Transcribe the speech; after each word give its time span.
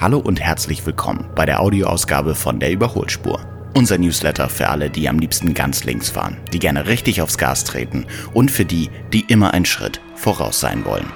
Hallo 0.00 0.20
und 0.20 0.38
herzlich 0.38 0.86
willkommen 0.86 1.28
bei 1.34 1.44
der 1.44 1.58
Audioausgabe 1.60 2.36
von 2.36 2.60
der 2.60 2.70
Überholspur. 2.70 3.40
Unser 3.74 3.98
Newsletter 3.98 4.48
für 4.48 4.68
alle, 4.68 4.90
die 4.90 5.08
am 5.08 5.18
liebsten 5.18 5.54
ganz 5.54 5.82
links 5.82 6.08
fahren, 6.08 6.36
die 6.52 6.60
gerne 6.60 6.86
richtig 6.86 7.20
aufs 7.20 7.36
Gas 7.36 7.64
treten 7.64 8.06
und 8.32 8.52
für 8.52 8.64
die, 8.64 8.90
die 9.12 9.22
immer 9.22 9.52
einen 9.54 9.64
Schritt 9.64 10.00
voraus 10.14 10.60
sein 10.60 10.84
wollen. 10.84 11.08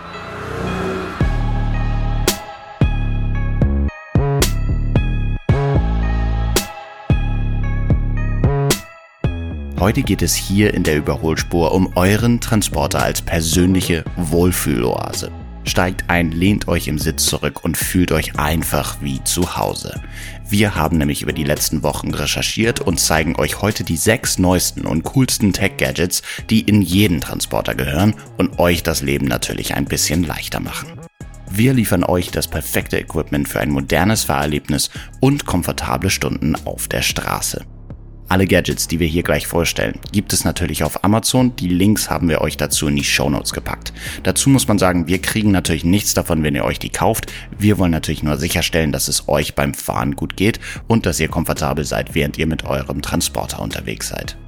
Heute 9.79 10.03
geht 10.03 10.23
es 10.23 10.35
hier 10.35 10.75
in 10.75 10.83
der 10.83 10.97
Überholspur 10.97 11.71
um 11.71 11.93
euren 11.95 12.41
Transporter 12.41 13.01
als 13.01 13.23
persönliche 13.23 14.03
Wohlfühloase. 14.17 15.31
Steigt 15.65 16.11
ein, 16.11 16.33
lehnt 16.33 16.67
euch 16.69 16.89
im 16.89 16.99
Sitz 16.99 17.27
zurück 17.27 17.65
und 17.65 17.77
fühlt 17.77 18.13
euch 18.13 18.39
einfach 18.39 18.97
wie 19.01 19.23
zu 19.25 19.57
Hause. 19.57 20.01
Wir 20.49 20.75
haben 20.75 20.99
nämlich 20.99 21.23
über 21.23 21.33
die 21.33 21.45
letzten 21.45 21.83
Wochen 21.83 22.13
recherchiert 22.13 22.81
und 22.81 22.99
zeigen 22.99 23.37
euch 23.37 23.63
heute 23.63 23.85
die 23.85 23.97
sechs 23.97 24.39
neuesten 24.39 24.85
und 24.87 25.05
coolsten 25.05 25.53
Tech-Gadgets, 25.53 26.23
die 26.51 26.61
in 26.61 26.83
jeden 26.83 27.21
Transporter 27.21 27.75
gehören 27.75 28.15
und 28.39 28.59
euch 28.59 28.83
das 28.83 29.03
Leben 29.03 29.27
natürlich 29.27 29.75
ein 29.75 29.85
bisschen 29.85 30.25
leichter 30.25 30.61
machen. 30.61 30.89
Wir 31.51 31.75
liefern 31.75 32.03
euch 32.03 32.31
das 32.31 32.49
perfekte 32.49 32.99
Equipment 32.99 33.49
für 33.49 33.61
ein 33.61 33.71
modernes 33.71 34.25
Fahrerlebnis 34.25 34.91
und 35.21 35.47
komfortable 35.47 36.11
Stunden 36.11 36.57
auf 36.65 36.89
der 36.89 37.03
Straße. 37.03 37.65
Alle 38.33 38.47
Gadgets, 38.47 38.89
die 38.89 38.99
wir 38.99 39.07
hier 39.07 39.25
gleich 39.25 39.47
vorstellen, 39.47 40.01
gibt 40.11 40.33
es 40.33 40.43
natürlich 40.43 40.85
auf 40.85 41.05
Amazon. 41.05 41.55
Die 41.57 41.69
Links 41.69 42.09
haben 42.09 42.31
wir 42.31 42.41
euch 42.41 42.57
dazu 42.57 42.89
in 42.89 42.97
die 42.97 43.05
Show 43.05 43.29
Notes 43.29 43.53
gepackt. 43.53 43.93
Dazu 44.23 44.49
muss 44.49 44.67
man 44.67 44.79
sagen, 44.79 45.07
wir 45.07 45.21
kriegen 45.21 45.51
natürlich 45.51 45.85
nichts 45.85 46.15
davon, 46.15 46.43
wenn 46.43 46.55
ihr 46.55 46.65
euch 46.65 46.79
die 46.79 46.89
kauft. 46.89 47.31
Wir 47.59 47.77
wollen 47.77 47.91
natürlich 47.91 48.23
nur 48.23 48.39
sicherstellen, 48.39 48.91
dass 48.91 49.09
es 49.09 49.29
euch 49.29 49.55
beim 49.55 49.75
Fahren 49.75 50.17
gut 50.17 50.35
geht 50.35 50.61
und 50.89 51.05
dass 51.05 51.21
ihr 51.21 51.29
komfortabel 51.29 51.85
seid, 51.85 52.15
während 52.15 52.39
ihr 52.39 52.47
mit 52.47 52.65
eurem 52.65 53.03
Transporter 53.03 53.61
unterwegs 53.61 54.09
seid. 54.09 54.39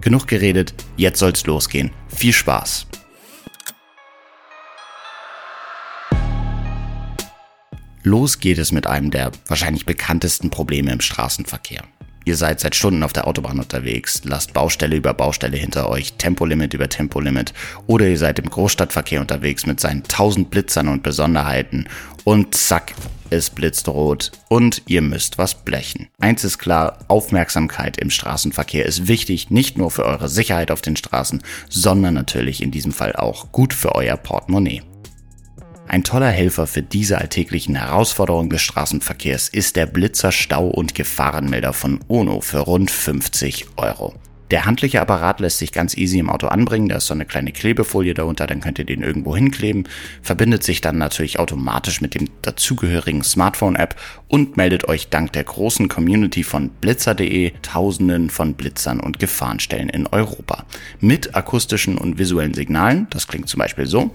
Genug 0.00 0.28
geredet, 0.28 0.74
jetzt 0.96 1.18
soll's 1.18 1.46
losgehen. 1.46 1.90
Viel 2.06 2.32
Spaß! 2.32 2.86
Los 8.04 8.38
geht 8.38 8.58
es 8.58 8.70
mit 8.70 8.86
einem 8.86 9.10
der 9.10 9.32
wahrscheinlich 9.48 9.84
bekanntesten 9.84 10.50
Probleme 10.50 10.92
im 10.92 11.00
Straßenverkehr. 11.00 11.82
Ihr 12.26 12.36
seid 12.36 12.58
seit 12.58 12.74
Stunden 12.74 13.04
auf 13.04 13.12
der 13.12 13.28
Autobahn 13.28 13.60
unterwegs, 13.60 14.22
lasst 14.24 14.52
Baustelle 14.52 14.96
über 14.96 15.14
Baustelle 15.14 15.56
hinter 15.56 15.88
euch, 15.88 16.14
Tempolimit 16.14 16.74
über 16.74 16.88
Tempolimit 16.88 17.54
oder 17.86 18.08
ihr 18.08 18.18
seid 18.18 18.40
im 18.40 18.50
Großstadtverkehr 18.50 19.20
unterwegs 19.20 19.64
mit 19.64 19.78
seinen 19.78 20.02
tausend 20.02 20.50
Blitzern 20.50 20.88
und 20.88 21.04
Besonderheiten 21.04 21.88
und 22.24 22.56
zack, 22.56 22.94
es 23.30 23.50
blitzt 23.50 23.86
rot 23.86 24.32
und 24.48 24.82
ihr 24.86 25.02
müsst 25.02 25.38
was 25.38 25.54
blechen. 25.54 26.08
Eins 26.18 26.42
ist 26.42 26.58
klar, 26.58 26.98
Aufmerksamkeit 27.06 27.96
im 27.96 28.10
Straßenverkehr 28.10 28.86
ist 28.86 29.06
wichtig, 29.06 29.50
nicht 29.50 29.78
nur 29.78 29.92
für 29.92 30.04
eure 30.04 30.28
Sicherheit 30.28 30.72
auf 30.72 30.82
den 30.82 30.96
Straßen, 30.96 31.44
sondern 31.68 32.14
natürlich 32.14 32.60
in 32.60 32.72
diesem 32.72 32.90
Fall 32.90 33.14
auch 33.14 33.52
gut 33.52 33.72
für 33.72 33.94
euer 33.94 34.16
Portemonnaie. 34.16 34.82
Ein 35.88 36.02
toller 36.02 36.30
Helfer 36.30 36.66
für 36.66 36.82
diese 36.82 37.18
alltäglichen 37.18 37.76
Herausforderungen 37.76 38.50
des 38.50 38.60
Straßenverkehrs 38.62 39.48
ist 39.48 39.76
der 39.76 39.86
Blitzer 39.86 40.32
Stau- 40.32 40.66
und 40.66 40.96
Gefahrenmelder 40.96 41.72
von 41.72 42.00
UNO 42.08 42.40
für 42.40 42.58
rund 42.58 42.90
50 42.90 43.66
Euro. 43.76 44.14
Der 44.50 44.64
handliche 44.64 45.00
Apparat 45.00 45.40
lässt 45.40 45.58
sich 45.58 45.72
ganz 45.72 45.96
easy 45.96 46.18
im 46.18 46.30
Auto 46.30 46.48
anbringen, 46.48 46.88
da 46.88 46.96
ist 46.96 47.06
so 47.06 47.14
eine 47.14 47.24
kleine 47.24 47.50
Klebefolie 47.50 48.14
darunter, 48.14 48.46
dann 48.46 48.60
könnt 48.60 48.78
ihr 48.78 48.84
den 48.84 49.02
irgendwo 49.02 49.36
hinkleben, 49.36 49.88
verbindet 50.22 50.62
sich 50.62 50.80
dann 50.80 50.98
natürlich 50.98 51.38
automatisch 51.40 52.00
mit 52.00 52.14
dem 52.14 52.28
dazugehörigen 52.42 53.24
Smartphone-App 53.24 53.96
und 54.28 54.56
meldet 54.56 54.88
euch 54.88 55.08
dank 55.08 55.32
der 55.32 55.44
großen 55.44 55.88
Community 55.88 56.44
von 56.44 56.68
blitzer.de 56.68 57.52
tausenden 57.62 58.30
von 58.30 58.54
Blitzern 58.54 59.00
und 59.00 59.18
Gefahrenstellen 59.18 59.88
in 59.88 60.06
Europa. 60.06 60.64
Mit 61.00 61.34
akustischen 61.34 61.98
und 61.98 62.18
visuellen 62.18 62.54
Signalen, 62.54 63.08
das 63.10 63.26
klingt 63.26 63.48
zum 63.48 63.58
Beispiel 63.58 63.86
so 63.86 64.12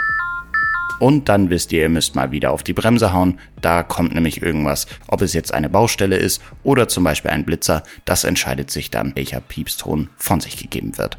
und 1.00 1.30
dann 1.30 1.50
wisst 1.50 1.72
ihr, 1.72 1.82
ihr 1.82 1.90
müsst 1.90 2.16
mal 2.16 2.32
wieder 2.32 2.52
auf 2.52 2.64
die 2.64 2.74
Bremse 2.74 3.14
hauen. 3.14 3.40
Da 3.62 3.84
kommt 3.84 4.14
nämlich 4.14 4.42
irgendwas. 4.42 4.88
Ob 5.08 5.22
es 5.22 5.34
jetzt 5.34 5.54
eine 5.54 5.70
Baustelle 5.70 6.18
ist 6.18 6.42
oder 6.64 6.88
zum 6.88 7.04
Beispiel 7.04 7.32
ein 7.32 7.46
Blitzer, 7.46 7.84
das 8.06 8.24
entscheidet 8.24 8.72
sich 8.72 8.92
dann, 8.92 9.16
welcher 9.16 9.42
Piepston 9.42 10.10
von 10.18 10.40
sich 10.42 10.58
gegeben 10.58 10.98
wird. 10.98 11.18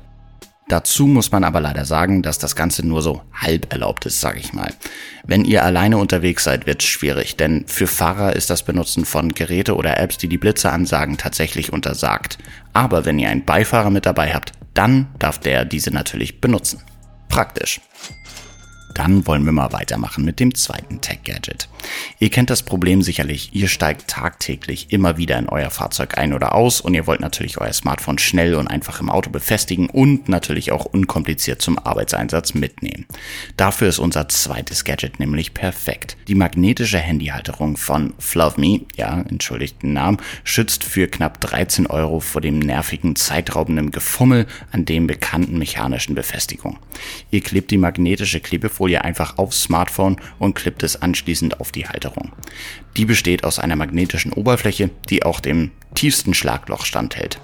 Dazu 0.69 1.07
muss 1.07 1.33
man 1.33 1.45
aber 1.45 1.61
leider 1.61 1.85
sagen, 1.85 2.23
dass 2.23 2.39
das 2.39 2.57
Ganze 2.57 2.87
nur 2.87 3.03
so 3.03 3.23
halb 3.35 3.73
erlaubt 3.73 4.07
ist, 4.07 4.21
sage 4.21 4.39
ich 4.39 4.53
mal. 4.53 4.73
Wenn 5.25 5.45
ihr 5.45 5.65
alleine 5.65 5.99
unterwegs 5.99 6.45
seid, 6.45 6.67
wird 6.67 6.83
es 6.83 6.89
schwierig, 6.89 7.37
denn 7.37 7.65
für 7.67 7.87
Fahrer 7.87 8.35
ist 8.35 8.49
das 8.49 8.63
Benutzen 8.63 9.05
von 9.05 9.35
Geräte 9.35 9.77
oder 9.77 9.99
Apps, 9.99 10.19
die 10.19 10.29
die 10.29 10.39
Blitze 10.39 10.71
ansagen, 10.71 11.19
tatsächlich 11.19 11.73
untersagt. 11.73 12.39
Aber 12.73 13.05
wenn 13.05 13.19
ihr 13.19 13.29
einen 13.29 13.45
Beifahrer 13.45 13.91
mit 13.91 14.07
dabei 14.07 14.33
habt, 14.33 14.53
dann 14.73 15.09
darf 15.19 15.39
der 15.39 15.65
diese 15.65 15.91
natürlich 15.91 16.41
benutzen. 16.41 16.81
Praktisch. 17.29 17.81
Dann 18.95 19.27
wollen 19.27 19.45
wir 19.45 19.53
mal 19.53 19.73
weitermachen 19.73 20.25
mit 20.25 20.41
dem 20.41 20.55
zweiten 20.55 21.01
Tech-Gadget. 21.01 21.69
Ihr 22.19 22.31
kennt 22.31 22.51
das 22.51 22.63
Problem 22.63 23.03
sicherlich, 23.03 23.55
ihr 23.55 23.69
steigt 23.69 24.09
tagtäglich 24.09 24.93
immer 24.93 25.17
wieder 25.17 25.39
in 25.39 25.49
euer 25.49 25.71
Fahrzeug 25.71 26.19
ein 26.19 26.33
oder 26.33 26.55
aus 26.55 26.81
und 26.81 26.95
ihr 26.95 27.07
wollt 27.07 27.21
natürlich 27.21 27.59
euer 27.59 27.73
Smartphone 27.73 28.19
schnell 28.19 28.55
und 28.55 28.69
einfach 28.69 29.01
im 29.01 29.11
Auto 29.11 29.31
befestigen 29.31 29.89
und 29.89 30.29
natürlich 30.29 30.73
auch 30.73 30.85
unkompliziert 30.85 31.63
zum 31.63 31.79
Arbeitseinsatz 31.79 32.55
mitnehmen. 32.55 33.07
Dafür 33.57 33.89
ist 33.89 33.99
unser 33.99 34.29
zweites 34.29 34.85
Gadget 34.85 35.19
nämlich 35.19 35.55
perfekt. 35.55 36.17
Die 36.29 36.35
magnetische 36.35 36.99
Handyhalterung 36.99 37.77
von 37.77 38.15
FloveMe, 38.19 38.83
ja, 38.97 39.23
entschuldigt 39.29 39.83
den 39.83 39.95
Namen, 39.95 40.19
schützt 40.45 40.85
für 40.85 41.09
knapp 41.09 41.41
13 41.41 41.87
Euro 41.87 42.21
vor 42.21 42.41
dem 42.41 42.59
nervigen, 42.59 43.17
zeitraubenden 43.17 43.91
Gefummel 43.91 44.47
an 44.71 44.85
dem 44.85 45.07
bekannten 45.07 45.59
mechanischen 45.59 46.15
Befestigung. 46.15 46.79
Ihr 47.31 47.41
klebt 47.41 47.71
die 47.71 47.79
magnetische 47.79 48.41
Klebefolie 48.41 48.82
Folie 48.83 49.05
einfach 49.05 49.39
aufs 49.39 49.63
Smartphone 49.63 50.17
und 50.41 50.55
klippt 50.55 50.83
es 50.83 51.01
anschließend 51.01 51.61
auf 51.61 51.71
die 51.71 51.87
Halterung. 51.87 52.33
Die 52.97 53.05
besteht 53.05 53.45
aus 53.45 53.61
einer 53.61 53.77
magnetischen 53.77 54.33
Oberfläche, 54.33 54.91
die 55.09 55.23
auch 55.23 55.39
dem 55.39 55.71
tiefsten 55.95 56.35
Schlagloch 56.35 56.85
standhält. 56.85 57.41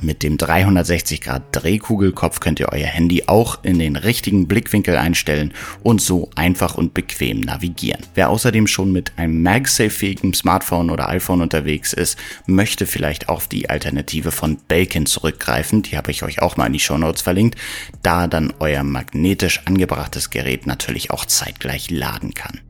Mit 0.00 0.22
dem 0.22 0.36
360 0.36 1.20
Grad 1.20 1.42
Drehkugelkopf 1.52 2.40
könnt 2.40 2.60
ihr 2.60 2.70
euer 2.70 2.86
Handy 2.86 3.24
auch 3.26 3.62
in 3.62 3.78
den 3.78 3.96
richtigen 3.96 4.48
Blickwinkel 4.48 4.96
einstellen 4.96 5.52
und 5.82 6.00
so 6.00 6.30
einfach 6.34 6.74
und 6.74 6.94
bequem 6.94 7.40
navigieren. 7.40 8.02
Wer 8.14 8.30
außerdem 8.30 8.66
schon 8.66 8.92
mit 8.92 9.12
einem 9.16 9.42
MagSafe-fähigen 9.42 10.34
Smartphone 10.34 10.90
oder 10.90 11.08
iPhone 11.08 11.40
unterwegs 11.40 11.92
ist, 11.92 12.18
möchte 12.46 12.86
vielleicht 12.86 13.28
auf 13.28 13.48
die 13.48 13.70
Alternative 13.70 14.30
von 14.30 14.58
Belkin 14.68 15.06
zurückgreifen. 15.06 15.82
Die 15.82 15.96
habe 15.96 16.10
ich 16.10 16.22
euch 16.22 16.42
auch 16.42 16.56
mal 16.56 16.66
in 16.66 16.72
die 16.72 16.80
Show 16.80 16.98
Notes 16.98 17.22
verlinkt, 17.22 17.58
da 18.02 18.26
dann 18.26 18.52
euer 18.58 18.82
magnetisch 18.82 19.62
angebrachtes 19.64 20.30
Gerät 20.30 20.66
natürlich 20.66 21.10
auch 21.10 21.24
zeitgleich 21.24 21.90
laden 21.90 22.34
kann. 22.34 22.60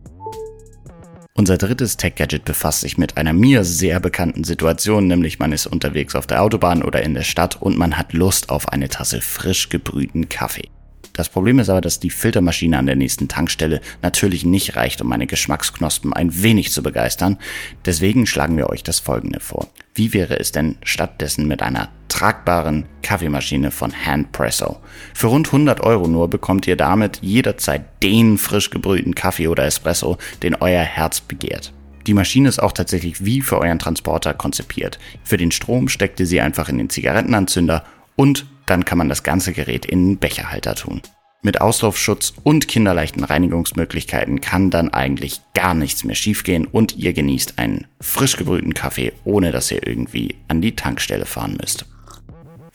Unser 1.37 1.59
drittes 1.59 1.97
Tech-Gadget 1.97 2.45
befasst 2.45 2.83
sich 2.83 2.97
mit 2.97 3.17
einer 3.17 3.33
mir 3.33 3.65
sehr 3.65 3.99
bekannten 3.99 4.45
Situation, 4.45 5.09
nämlich 5.09 5.41
man 5.41 5.51
ist 5.51 5.67
unterwegs 5.67 6.15
auf 6.15 6.29
der 6.29 6.41
Autobahn 6.41 6.85
oder 6.85 7.03
in 7.03 7.15
der 7.15 7.25
Stadt 7.25 7.61
und 7.61 7.77
man 7.77 7.99
hat 7.99 8.13
Lust 8.13 8.51
auf 8.51 8.69
eine 8.69 8.89
Tasse 8.89 9.21
frisch 9.21 9.69
gebrühten 9.69 10.29
Kaffee. 10.29 10.69
Das 11.15 11.29
Problem 11.29 11.61
ist 11.61 11.69
aber, 11.69 11.81
dass 11.81 12.01
die 12.01 12.11
Filtermaschine 12.11 12.77
an 12.77 12.87
der 12.87 12.97
nächsten 12.97 13.29
Tankstelle 13.29 13.81
natürlich 14.03 14.45
nicht 14.45 14.75
reicht, 14.75 15.01
um 15.01 15.09
meine 15.09 15.29
Geschmacksknospen 15.29 16.13
ein 16.13 16.43
wenig 16.43 16.73
zu 16.73 16.83
begeistern. 16.83 17.39
Deswegen 17.87 18.27
schlagen 18.27 18.57
wir 18.57 18.69
euch 18.69 18.83
das 18.83 18.99
folgende 18.99 19.39
vor. 19.39 19.69
Wie 19.95 20.13
wäre 20.13 20.41
es 20.41 20.51
denn 20.51 20.77
stattdessen 20.83 21.47
mit 21.47 21.63
einer 21.63 21.89
tragbaren 22.09 22.87
Kaffeemaschine 23.03 23.71
von 23.71 23.93
Handpresso? 24.05 24.81
Für 25.15 25.29
rund 25.29 25.47
100 25.47 25.81
Euro 25.83 26.09
nur 26.09 26.29
bekommt 26.29 26.67
ihr 26.67 26.77
damit 26.77 27.21
jederzeit 27.23 27.85
den 28.03 28.37
frisch 28.37 28.71
gebrühten 28.71 29.15
Kaffee 29.15 29.47
oder 29.47 29.65
Espresso, 29.65 30.19
den 30.43 30.57
euer 30.57 30.83
Herz 30.83 31.21
begehrt. 31.21 31.73
Die 32.09 32.15
Maschine 32.15 32.49
ist 32.49 32.61
auch 32.61 32.73
tatsächlich 32.73 33.25
wie 33.25 33.41
für 33.41 33.59
euren 33.59 33.79
Transporter 33.79 34.35
konzipiert. 34.35 34.99
Für 35.23 35.37
den 35.37 35.53
Strom 35.53 35.89
steckt 35.89 36.19
ihr 36.19 36.27
sie 36.27 36.41
einfach 36.41 36.69
in 36.69 36.79
den 36.79 36.91
Zigarettenanzünder 36.91 37.85
und 38.17 38.47
dann 38.67 38.85
kann 38.85 38.99
man 38.99 39.09
das 39.09 39.23
ganze 39.23 39.53
Gerät 39.53 39.87
in 39.87 40.11
den 40.11 40.19
Becherhalter 40.19 40.75
tun. 40.75 41.03
Mit 41.43 41.61
Auslaufschutz 41.61 42.33
und 42.43 42.69
kinderleichten 42.69 43.23
Reinigungsmöglichkeiten 43.23 44.41
kann 44.41 44.71
dann 44.71 44.95
eigentlich 44.95 45.43
gar 45.53 45.75
nichts 45.75 46.03
mehr 46.03 46.17
schiefgehen 46.17 46.67
und 46.67 46.97
ihr 46.97 47.13
genießt 47.13 47.59
einen 47.59 47.87
frisch 48.01 48.39
gebrühten 48.39 48.73
Kaffee, 48.73 49.13
ohne 49.25 49.53
dass 49.53 49.71
ihr 49.71 49.87
irgendwie 49.87 50.37
an 50.49 50.63
die 50.63 50.75
Tankstelle 50.75 51.27
fahren 51.27 51.59
müsst. 51.61 51.85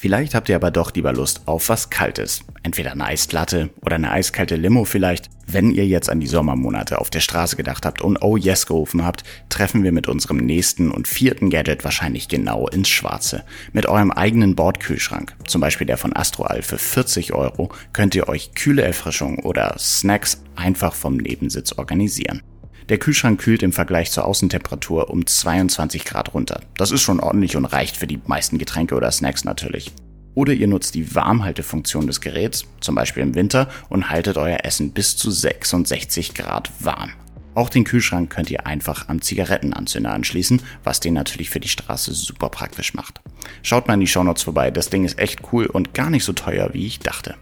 Vielleicht 0.02 0.34
habt 0.34 0.48
ihr 0.48 0.56
aber 0.56 0.72
doch 0.72 0.94
lieber 0.94 1.12
Lust 1.12 1.42
auf 1.46 1.68
was 1.68 1.90
Kaltes. 1.90 2.46
Entweder 2.64 2.94
eine 2.94 3.04
Eislatte 3.04 3.70
oder 3.82 3.96
eine 3.96 4.12
eiskalte 4.12 4.56
Limo 4.56 4.86
vielleicht. 4.86 5.30
Wenn 5.46 5.72
ihr 5.72 5.86
jetzt 5.86 6.10
an 6.10 6.22
die 6.22 6.28
Sommermonate 6.28 7.02
auf 7.02 7.10
der 7.10 7.20
Straße 7.20 7.58
gedacht 7.58 7.86
habt 7.86 8.02
und 8.02 8.22
Oh 8.22 8.38
Yes 8.38 8.66
gerufen 8.66 9.04
habt, 9.04 9.26
treffen 9.50 9.84
wir 9.84 9.92
mit 9.92 10.08
unserem 10.08 10.38
nächsten 10.38 10.90
und 10.90 11.10
vierten 11.10 11.50
Gadget 11.50 11.84
wahrscheinlich 11.84 12.30
genau 12.30 12.70
ins 12.70 12.88
Schwarze. 12.88 13.44
Mit 13.74 13.88
eurem 13.88 14.12
eigenen 14.12 14.56
Bordkühlschrank, 14.56 15.36
zum 15.46 15.60
Beispiel 15.60 15.86
der 15.86 15.98
von 15.98 16.16
Astroal 16.16 16.62
für 16.62 16.78
40 16.78 17.34
Euro, 17.34 17.68
könnt 17.92 18.16
ihr 18.16 18.30
euch 18.30 18.54
kühle 18.56 18.84
Erfrischung 18.84 19.40
oder 19.40 19.76
Snacks 19.78 20.42
einfach 20.56 20.94
vom 20.94 21.18
Nebensitz 21.18 21.74
organisieren. 21.74 22.42
Der 22.90 22.98
Kühlschrank 22.98 23.40
kühlt 23.40 23.62
im 23.62 23.72
Vergleich 23.72 24.10
zur 24.10 24.26
Außentemperatur 24.26 25.12
um 25.12 25.26
22 25.26 26.06
Grad 26.06 26.34
runter. 26.34 26.62
Das 26.76 26.90
ist 26.90 27.04
schon 27.04 27.20
ordentlich 27.20 27.56
und 27.56 27.66
reicht 27.66 27.96
für 27.96 28.08
die 28.08 28.20
meisten 28.26 28.58
Getränke 28.58 28.96
oder 28.96 29.12
Snacks 29.12 29.44
natürlich. 29.44 29.92
Oder 30.34 30.54
ihr 30.54 30.68
nutzt 30.68 30.96
die 30.96 31.14
Warmhaltefunktion 31.14 32.08
des 32.08 32.20
Geräts, 32.20 32.66
zum 32.82 32.96
Beispiel 32.96 33.22
im 33.22 33.36
Winter, 33.36 33.70
und 33.90 34.10
haltet 34.10 34.38
euer 34.38 34.60
Essen 34.64 34.92
bis 34.92 35.16
zu 35.18 35.30
66 35.30 36.34
Grad 36.34 36.72
warm. 36.80 37.12
Auch 37.54 37.70
den 37.70 37.84
Kühlschrank 37.84 38.32
könnt 38.32 38.50
ihr 38.50 38.66
einfach 38.66 39.08
am 39.08 39.22
Zigarettenanzünder 39.22 40.12
anschließen, 40.12 40.62
was 40.84 41.00
den 41.00 41.14
natürlich 41.14 41.52
für 41.52 41.60
die 41.60 41.68
Straße 41.68 42.14
super 42.14 42.50
praktisch 42.50 42.96
macht. 42.96 43.22
Schaut 43.62 43.88
mal 43.88 43.96
in 43.96 44.00
die 44.00 44.08
Shownotes 44.08 44.44
vorbei, 44.44 44.72
das 44.72 44.90
Ding 44.90 45.06
ist 45.06 45.20
echt 45.20 45.42
cool 45.52 45.68
und 45.68 45.94
gar 45.94 46.10
nicht 46.10 46.24
so 46.24 46.34
teuer, 46.34 46.70
wie 46.74 46.88
ich 46.88 47.00
dachte. 47.00 47.36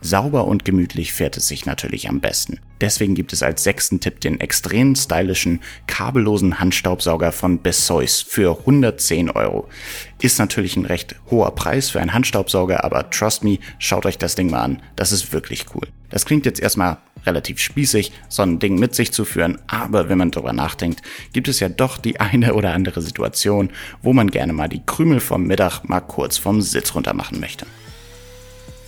Sauber 0.00 0.46
und 0.46 0.64
gemütlich 0.64 1.12
fährt 1.12 1.36
es 1.36 1.48
sich 1.48 1.66
natürlich 1.66 2.08
am 2.08 2.20
besten. 2.20 2.60
Deswegen 2.80 3.14
gibt 3.14 3.32
es 3.32 3.42
als 3.42 3.64
sechsten 3.64 4.00
Tipp 4.00 4.20
den 4.20 4.40
extrem 4.40 4.94
stylischen, 4.94 5.60
kabellosen 5.86 6.60
Handstaubsauger 6.60 7.32
von 7.32 7.62
Bessois 7.62 8.24
für 8.26 8.58
110 8.60 9.30
Euro. 9.30 9.68
Ist 10.20 10.38
natürlich 10.38 10.76
ein 10.76 10.84
recht 10.84 11.16
hoher 11.30 11.54
Preis 11.54 11.90
für 11.90 12.00
einen 12.00 12.12
Handstaubsauger, 12.12 12.84
aber 12.84 13.10
trust 13.10 13.44
me, 13.44 13.58
schaut 13.78 14.06
euch 14.06 14.18
das 14.18 14.34
Ding 14.34 14.50
mal 14.50 14.62
an. 14.62 14.82
Das 14.94 15.12
ist 15.12 15.32
wirklich 15.32 15.66
cool. 15.74 15.88
Das 16.10 16.24
klingt 16.24 16.46
jetzt 16.46 16.60
erstmal 16.60 16.98
relativ 17.24 17.58
spießig, 17.58 18.12
so 18.28 18.42
ein 18.42 18.58
Ding 18.58 18.78
mit 18.78 18.94
sich 18.94 19.12
zu 19.12 19.24
führen, 19.24 19.58
aber 19.66 20.08
wenn 20.08 20.18
man 20.18 20.30
darüber 20.30 20.52
nachdenkt, 20.52 21.02
gibt 21.32 21.48
es 21.48 21.60
ja 21.60 21.68
doch 21.68 21.98
die 21.98 22.20
eine 22.20 22.54
oder 22.54 22.72
andere 22.72 23.02
Situation, 23.02 23.70
wo 24.02 24.12
man 24.12 24.30
gerne 24.30 24.52
mal 24.52 24.68
die 24.68 24.82
Krümel 24.84 25.20
vom 25.20 25.44
Mittag 25.44 25.82
mal 25.84 26.00
kurz 26.00 26.38
vom 26.38 26.62
Sitz 26.62 26.94
runter 26.94 27.14
machen 27.14 27.40
möchte. 27.40 27.66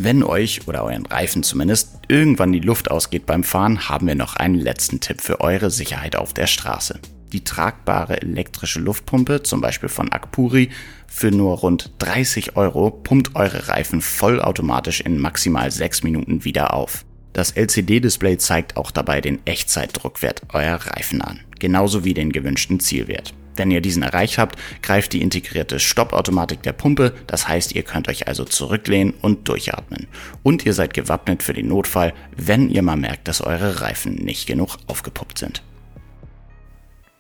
Wenn 0.00 0.22
euch 0.22 0.68
oder 0.68 0.84
euren 0.84 1.06
Reifen 1.06 1.42
zumindest 1.42 1.98
irgendwann 2.06 2.52
die 2.52 2.60
Luft 2.60 2.88
ausgeht 2.88 3.26
beim 3.26 3.42
Fahren, 3.42 3.88
haben 3.88 4.06
wir 4.06 4.14
noch 4.14 4.36
einen 4.36 4.54
letzten 4.54 5.00
Tipp 5.00 5.20
für 5.20 5.40
eure 5.40 5.72
Sicherheit 5.72 6.14
auf 6.14 6.32
der 6.32 6.46
Straße. 6.46 7.00
Die 7.32 7.42
tragbare 7.42 8.22
elektrische 8.22 8.78
Luftpumpe, 8.78 9.42
zum 9.42 9.60
Beispiel 9.60 9.88
von 9.88 10.12
Akpuri, 10.12 10.70
für 11.08 11.32
nur 11.32 11.58
rund 11.58 11.90
30 11.98 12.56
Euro 12.56 12.92
pumpt 12.92 13.34
eure 13.34 13.66
Reifen 13.66 14.00
vollautomatisch 14.00 15.00
in 15.00 15.18
maximal 15.18 15.68
6 15.68 16.04
Minuten 16.04 16.44
wieder 16.44 16.74
auf. 16.74 17.04
Das 17.32 17.50
LCD-Display 17.50 18.38
zeigt 18.38 18.76
auch 18.76 18.92
dabei 18.92 19.20
den 19.20 19.44
Echtzeitdruckwert 19.46 20.42
eurer 20.52 20.86
Reifen 20.86 21.22
an, 21.22 21.40
genauso 21.58 22.04
wie 22.04 22.14
den 22.14 22.30
gewünschten 22.30 22.78
Zielwert. 22.78 23.34
Wenn 23.58 23.72
ihr 23.72 23.80
diesen 23.80 24.04
erreicht 24.04 24.38
habt, 24.38 24.56
greift 24.82 25.12
die 25.12 25.20
integrierte 25.20 25.80
Stoppautomatik 25.80 26.62
der 26.62 26.72
Pumpe, 26.72 27.12
das 27.26 27.48
heißt, 27.48 27.74
ihr 27.74 27.82
könnt 27.82 28.08
euch 28.08 28.28
also 28.28 28.44
zurücklehnen 28.44 29.14
und 29.20 29.48
durchatmen. 29.48 30.06
Und 30.44 30.64
ihr 30.64 30.72
seid 30.72 30.94
gewappnet 30.94 31.42
für 31.42 31.54
den 31.54 31.68
Notfall, 31.68 32.14
wenn 32.36 32.70
ihr 32.70 32.82
mal 32.82 32.96
merkt, 32.96 33.26
dass 33.26 33.40
eure 33.40 33.80
Reifen 33.80 34.14
nicht 34.14 34.46
genug 34.46 34.76
aufgepuppt 34.86 35.38
sind. 35.38 35.62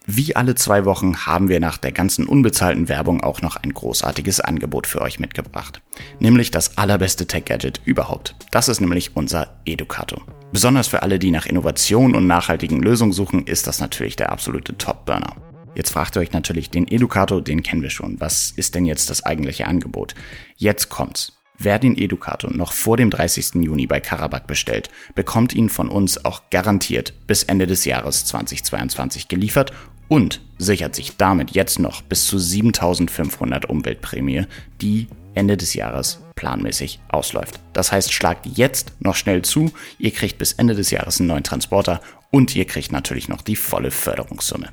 Wie 0.06 0.36
alle 0.36 0.54
zwei 0.54 0.86
Wochen 0.86 1.26
haben 1.26 1.50
wir 1.50 1.60
nach 1.60 1.76
der 1.76 1.92
ganzen 1.92 2.26
unbezahlten 2.26 2.88
Werbung 2.88 3.22
auch 3.22 3.42
noch 3.42 3.56
ein 3.56 3.74
großartiges 3.74 4.40
Angebot 4.40 4.86
für 4.86 5.02
euch 5.02 5.18
mitgebracht. 5.18 5.82
Nämlich 6.18 6.50
das 6.50 6.78
allerbeste 6.78 7.26
Tech-Gadget 7.26 7.82
überhaupt. 7.84 8.34
Das 8.52 8.68
ist 8.68 8.80
nämlich 8.80 9.16
unser 9.16 9.58
Educato. 9.66 10.22
Besonders 10.50 10.86
für 10.86 11.02
alle, 11.02 11.18
die 11.18 11.30
nach 11.30 11.44
Innovation 11.44 12.14
und 12.14 12.26
nachhaltigen 12.26 12.80
Lösungen 12.80 13.12
suchen, 13.12 13.44
ist 13.44 13.66
das 13.66 13.80
natürlich 13.80 14.16
der 14.16 14.32
absolute 14.32 14.78
Top-Burner. 14.78 15.36
Jetzt 15.78 15.92
fragt 15.92 16.16
ihr 16.16 16.20
euch 16.20 16.32
natürlich, 16.32 16.70
den 16.70 16.88
Educator, 16.88 17.40
den 17.40 17.62
kennen 17.62 17.82
wir 17.82 17.90
schon. 17.90 18.20
Was 18.20 18.50
ist 18.50 18.74
denn 18.74 18.84
jetzt 18.84 19.10
das 19.10 19.24
eigentliche 19.24 19.68
Angebot? 19.68 20.16
Jetzt 20.56 20.88
kommt's. 20.88 21.34
Wer 21.56 21.78
den 21.78 21.96
Educator 21.96 22.52
noch 22.52 22.72
vor 22.72 22.96
dem 22.96 23.10
30. 23.10 23.62
Juni 23.62 23.86
bei 23.86 24.00
Karabakh 24.00 24.48
bestellt, 24.48 24.90
bekommt 25.14 25.54
ihn 25.54 25.68
von 25.68 25.88
uns 25.88 26.24
auch 26.24 26.50
garantiert 26.50 27.14
bis 27.28 27.44
Ende 27.44 27.68
des 27.68 27.84
Jahres 27.84 28.24
2022 28.24 29.28
geliefert 29.28 29.70
und 30.08 30.40
sichert 30.58 30.96
sich 30.96 31.16
damit 31.16 31.52
jetzt 31.52 31.78
noch 31.78 32.02
bis 32.02 32.26
zu 32.26 32.40
7500 32.40 33.66
Umweltprämie, 33.66 34.46
die 34.80 35.06
Ende 35.34 35.56
des 35.56 35.74
Jahres 35.74 36.24
planmäßig 36.34 36.98
ausläuft. 37.08 37.60
Das 37.72 37.92
heißt, 37.92 38.12
schlagt 38.12 38.46
jetzt 38.46 38.94
noch 38.98 39.14
schnell 39.14 39.42
zu, 39.42 39.70
ihr 40.00 40.10
kriegt 40.10 40.38
bis 40.38 40.54
Ende 40.54 40.74
des 40.74 40.90
Jahres 40.90 41.20
einen 41.20 41.28
neuen 41.28 41.44
Transporter 41.44 42.00
und 42.32 42.56
ihr 42.56 42.64
kriegt 42.64 42.90
natürlich 42.90 43.28
noch 43.28 43.42
die 43.42 43.54
volle 43.54 43.92
Förderungssumme. 43.92 44.70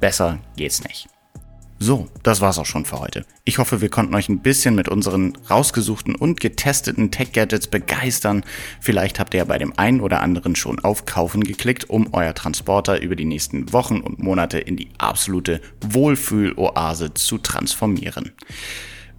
Besser 0.00 0.38
geht's 0.56 0.82
nicht. 0.82 1.08
So, 1.82 2.08
das 2.22 2.42
war's 2.42 2.58
auch 2.58 2.66
schon 2.66 2.84
für 2.84 3.00
heute. 3.00 3.24
Ich 3.44 3.56
hoffe, 3.56 3.80
wir 3.80 3.88
konnten 3.88 4.14
euch 4.14 4.28
ein 4.28 4.40
bisschen 4.40 4.74
mit 4.74 4.88
unseren 4.88 5.32
rausgesuchten 5.48 6.14
und 6.14 6.38
getesteten 6.38 7.10
Tech-Gadgets 7.10 7.68
begeistern. 7.68 8.44
Vielleicht 8.82 9.18
habt 9.18 9.32
ihr 9.32 9.38
ja 9.38 9.44
bei 9.44 9.56
dem 9.56 9.78
einen 9.78 10.02
oder 10.02 10.20
anderen 10.20 10.56
schon 10.56 10.78
auf 10.80 11.06
Kaufen 11.06 11.42
geklickt, 11.42 11.88
um 11.88 12.12
euer 12.12 12.34
Transporter 12.34 13.00
über 13.00 13.16
die 13.16 13.24
nächsten 13.24 13.72
Wochen 13.72 14.00
und 14.00 14.22
Monate 14.22 14.58
in 14.58 14.76
die 14.76 14.90
absolute 14.98 15.62
Wohlfühl-Oase 15.80 17.14
zu 17.14 17.38
transformieren. 17.38 18.32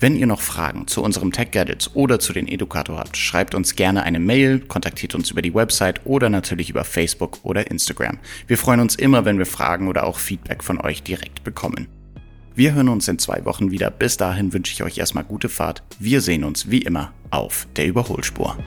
Wenn 0.02 0.16
ihr 0.16 0.26
noch 0.26 0.42
Fragen 0.42 0.88
zu 0.88 1.04
unserem 1.04 1.32
Tech 1.32 1.52
Gadgets 1.52 1.94
oder 1.94 2.20
zu 2.20 2.34
den 2.34 2.48
Educator 2.48 2.98
habt, 2.98 3.18
schreibt 3.18 3.54
uns 3.54 3.76
gerne 3.76 4.02
eine 4.02 4.20
Mail, 4.20 4.60
kontaktiert 4.60 5.14
uns 5.14 5.30
über 5.30 5.44
die 5.44 5.54
Website 5.54 6.02
oder 6.06 6.28
natürlich 6.28 6.72
über 6.72 6.84
Facebook 6.84 7.38
oder 7.44 7.70
Instagram. 7.70 8.18
Wir 8.48 8.58
freuen 8.58 8.80
uns 8.80 8.96
immer, 8.96 9.26
wenn 9.26 9.38
wir 9.38 9.46
Fragen 9.46 9.88
oder 9.88 10.08
auch 10.08 10.18
Feedback 10.18 10.64
von 10.64 10.82
euch 10.82 11.04
direkt 11.04 11.44
bekommen. 11.44 11.88
Wir 12.56 12.74
hören 12.74 12.90
uns 12.90 13.08
in 13.08 13.20
zwei 13.20 13.46
Wochen 13.46 13.70
wieder. 13.70 13.92
Bis 13.92 14.18
dahin 14.18 14.54
wünsche 14.54 14.74
ich 14.74 14.82
euch 14.82 14.98
erstmal 14.98 15.24
gute 15.24 15.50
Fahrt. 15.50 15.84
Wir 16.00 16.22
sehen 16.22 16.46
uns 16.46 16.72
wie 16.72 16.82
immer 16.82 17.14
auf 17.30 17.68
der 17.76 17.86
Überholspur. 17.86 18.58